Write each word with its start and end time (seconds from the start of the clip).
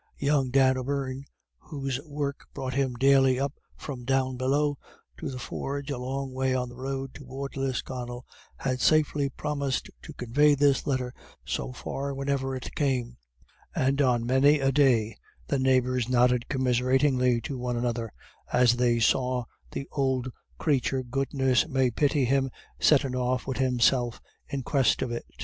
Young 0.17 0.49
Dan 0.49 0.79
O'Beirne, 0.79 1.25
whose 1.59 2.01
work 2.07 2.47
brought 2.55 2.73
him 2.73 2.95
daily 2.95 3.39
up 3.39 3.53
from 3.77 4.03
down 4.03 4.35
below 4.35 4.79
to 5.19 5.29
the 5.29 5.37
forge 5.37 5.91
a 5.91 5.99
long 5.99 6.33
way 6.33 6.55
on 6.55 6.69
the 6.69 6.75
road 6.75 7.13
toward 7.13 7.55
Lisconnel, 7.55 8.25
had 8.57 8.81
safely 8.81 9.29
promised 9.29 9.91
to 10.01 10.13
convey 10.13 10.55
this 10.55 10.87
letter 10.87 11.13
so 11.45 11.71
far 11.71 12.15
whenever 12.15 12.55
it 12.55 12.73
came; 12.73 13.17
and 13.75 14.01
on 14.01 14.25
many 14.25 14.59
a 14.59 14.71
day 14.71 15.17
the 15.45 15.59
neighbours 15.59 16.09
nodded 16.09 16.47
commiseratingly 16.49 17.39
to 17.41 17.59
one 17.59 17.77
another 17.77 18.11
as 18.51 18.77
they 18.77 18.99
saw 18.99 19.43
"the 19.69 19.87
ould 19.95 20.31
crathur, 20.59 21.03
goodness 21.03 21.67
may 21.67 21.91
pity 21.91 22.25
him, 22.25 22.49
settin' 22.79 23.13
off 23.15 23.45
wid 23.45 23.57
himself" 23.59 24.19
in 24.49 24.63
quest 24.63 25.03
of 25.03 25.11
it. 25.11 25.25